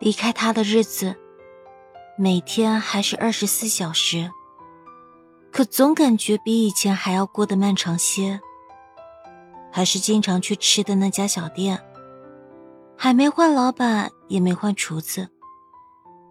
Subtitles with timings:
[0.00, 1.16] 离开他的日子，
[2.16, 4.30] 每天还是二十四小时，
[5.50, 8.40] 可总感觉比以前还要过得漫长些。
[9.70, 11.78] 还是经常去吃的那家小店，
[12.96, 15.28] 还没换老板，也没换厨子，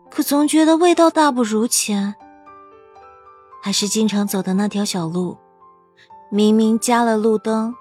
[0.09, 2.15] 可总觉得味道大不如前。
[3.61, 5.37] 还是经常走的那条小路，
[6.31, 7.75] 明明加了路灯，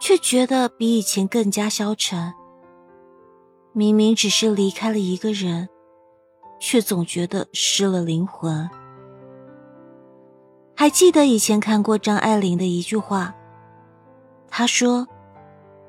[0.00, 2.34] 却觉得比以前更加消沉。
[3.78, 5.68] 明明只是离开了一个人，
[6.58, 8.68] 却总觉得失了灵魂。
[10.74, 13.36] 还记得以前看过张爱玲的一句话，
[14.48, 15.06] 她说：“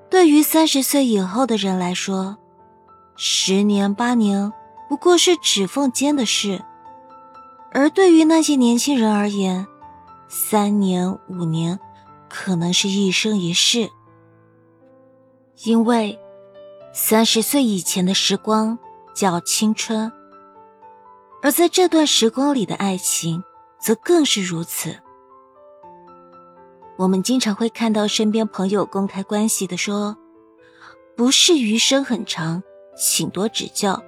[0.08, 2.38] 对于三十岁以后的人来说，
[3.16, 4.54] 十年八年
[4.88, 6.62] 不过是指缝间的事；
[7.72, 9.66] 而对于那些年轻人而言，
[10.28, 11.80] 三年五年
[12.30, 13.90] 可能是一生一世，
[15.64, 16.20] 因为。”
[16.92, 18.78] 三十岁以前的时光
[19.14, 20.12] 叫青春，
[21.42, 23.44] 而在这段时光里的爱情
[23.80, 24.98] 则更是如此。
[26.98, 30.18] 我们经常会看到身边朋友公开关系的说
[31.16, 32.62] ：“不是余生很长，
[32.98, 34.04] 请多指教，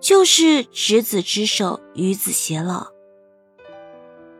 [0.00, 2.88] 就是执子之手，与子偕老。”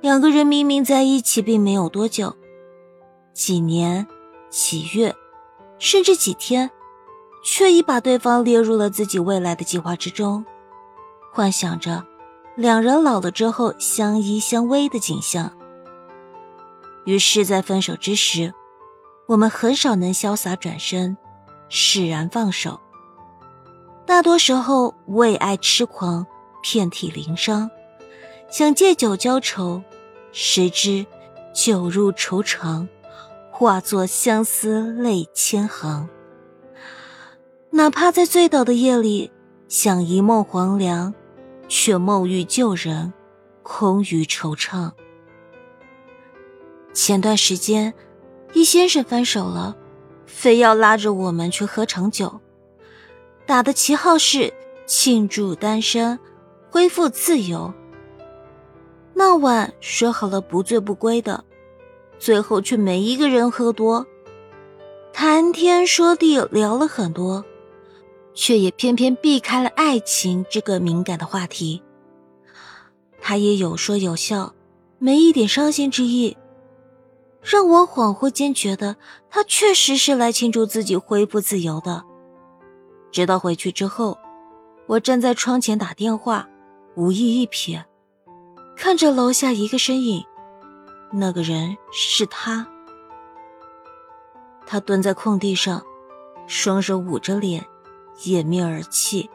[0.00, 2.34] 两个人明明在一起并没有多久，
[3.32, 4.06] 几年、
[4.50, 5.14] 几月，
[5.78, 6.70] 甚至几天。
[7.44, 10.44] 却已把对方列入了自己未来的计划之中，
[11.32, 12.02] 幻想着
[12.56, 15.52] 两人老了之后相依相偎的景象。
[17.04, 18.54] 于是，在分手之时，
[19.26, 21.16] 我们很少能潇洒转身，
[21.68, 22.80] 释然放手。
[24.06, 26.26] 大多时候为爱痴狂，
[26.62, 27.70] 遍体鳞伤，
[28.50, 29.82] 想借酒浇愁，
[30.32, 31.04] 谁知
[31.54, 32.88] 酒入愁肠，
[33.50, 36.08] 化作相思泪千行。
[37.76, 39.32] 哪怕在醉倒的夜里，
[39.66, 41.12] 想一梦黄粱，
[41.66, 43.12] 却梦遇旧人，
[43.64, 44.92] 空余惆怅。
[46.92, 47.92] 前段时间，
[48.52, 49.76] 易先生分手了，
[50.24, 52.40] 非要拉着我们去喝场酒，
[53.44, 54.54] 打的旗号是
[54.86, 56.16] 庆祝单身，
[56.70, 57.74] 恢复自由。
[59.14, 61.42] 那晚说好了不醉不归的，
[62.20, 64.06] 最后却没一个人喝多，
[65.12, 67.44] 谈天说地聊了很多。
[68.34, 71.82] 却也偏偏避开了爱情这个敏感的话题。
[73.20, 74.54] 他也有说有笑，
[74.98, 76.36] 没一点伤心之意，
[77.40, 78.96] 让我恍惚间觉得
[79.30, 82.04] 他确实是来庆祝自己恢复自由的。
[83.10, 84.18] 直到回去之后，
[84.86, 86.48] 我站在窗前打电话，
[86.96, 87.82] 无意一瞥，
[88.76, 90.24] 看着楼下一个身影，
[91.12, 92.66] 那个人是他。
[94.66, 95.82] 他蹲在空地上，
[96.46, 97.64] 双手捂着脸。
[98.22, 99.28] 掩面而泣。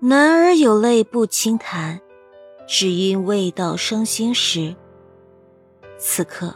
[0.00, 2.00] 男儿有泪不轻弹，
[2.66, 4.76] 只因未到伤心时。
[5.98, 6.54] 此刻，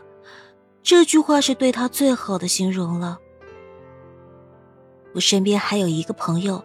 [0.83, 3.19] 这句话是对他最好的形容了。
[5.15, 6.62] 我身边还有一个朋友，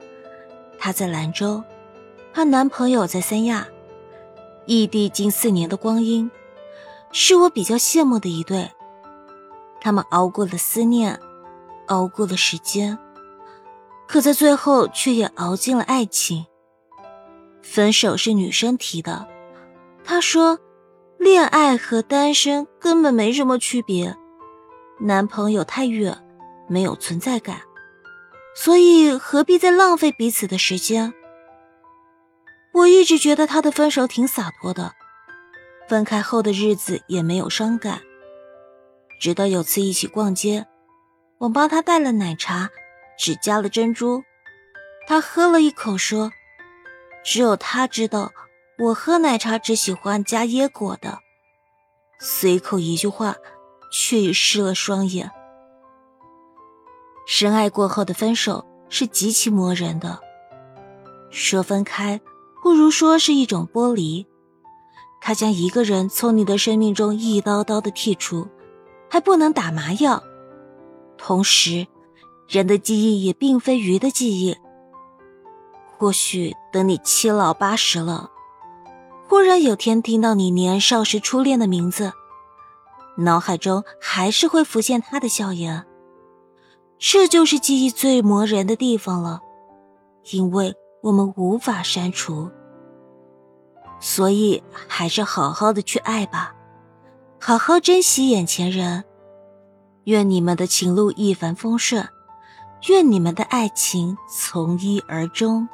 [0.77, 1.63] 她在兰州，
[2.33, 3.67] 她男朋友在三亚，
[4.65, 6.29] 异地近四年的光阴，
[7.11, 8.69] 是我比较羡慕的一对。
[9.79, 11.17] 他们熬过了思念，
[11.87, 12.97] 熬过了时间。
[14.13, 16.45] 可在最后，却也熬进了爱情。
[17.63, 19.27] 分手是女生提的，
[20.03, 20.59] 她说
[21.17, 24.15] ：“恋爱和单身根本没什么区别，
[24.99, 26.15] 男朋友太远，
[26.69, 27.61] 没有存在感，
[28.55, 31.11] 所以何必再浪费彼此的时间？”
[32.71, 34.93] 我一直觉得他的分手挺洒脱的，
[35.87, 38.01] 分开后的日子也没有伤感。
[39.19, 40.67] 直到有次一起逛街，
[41.39, 42.69] 我帮他带了奶茶。
[43.17, 44.23] 只加了珍珠，
[45.07, 46.31] 他喝了一口，说
[47.23, 48.31] ：“只有他知道，
[48.79, 51.19] 我喝奶茶只喜欢加椰果的。”
[52.19, 53.35] 随口一句话，
[53.91, 55.31] 却已湿了双眼。
[57.25, 60.19] 深爱过后的分手是极其磨人的，
[61.29, 62.19] 说分开，
[62.61, 64.27] 不如说是一种剥离。
[65.21, 68.49] 他将一个人从你的生命中一刀刀的剔除，
[69.09, 70.21] 还不能打麻药，
[71.17, 71.87] 同时。
[72.53, 74.55] 人的记忆也并非鱼的记忆。
[75.97, 78.29] 或许等你七老八十了，
[79.27, 82.13] 忽然有天听到你年少时初恋的名字，
[83.17, 85.83] 脑海中还是会浮现他的笑颜。
[86.99, 89.41] 这就是记忆最磨人的地方了，
[90.31, 92.51] 因为我们无法删除。
[93.99, 96.53] 所以还是好好的去爱吧，
[97.39, 99.03] 好好珍惜眼前人。
[100.03, 102.07] 愿你们的情路一帆风顺。
[102.89, 105.67] 愿你们的爱情从一而终。